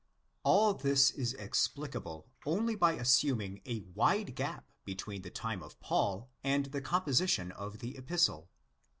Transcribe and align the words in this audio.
All 0.41 0.73
this 0.73 1.11
is 1.11 1.35
explicable 1.35 2.25
only 2.43 2.75
by 2.75 2.93
assuming 2.93 3.61
a 3.67 3.81
wide 3.81 4.33
gap 4.33 4.67
between 4.83 5.21
the 5.21 5.29
time 5.29 5.61
of 5.61 5.79
Paul 5.79 6.27
and 6.43 6.65
the 6.65 6.81
composition 6.81 7.51
of 7.51 7.77
the 7.77 7.95
Epistle. 7.95 8.49